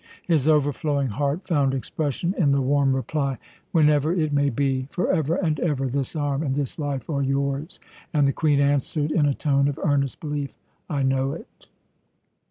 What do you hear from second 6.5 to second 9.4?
this life are yours!" And the Queen answered in a